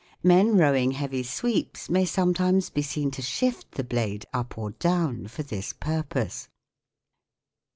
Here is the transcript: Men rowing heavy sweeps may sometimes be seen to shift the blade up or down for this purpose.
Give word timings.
Men 0.23 0.57
rowing 0.57 0.93
heavy 0.93 1.21
sweeps 1.21 1.87
may 1.87 2.05
sometimes 2.05 2.71
be 2.71 2.81
seen 2.81 3.11
to 3.11 3.21
shift 3.21 3.73
the 3.73 3.83
blade 3.83 4.25
up 4.33 4.57
or 4.57 4.71
down 4.71 5.27
for 5.27 5.43
this 5.43 5.73
purpose. 5.73 6.49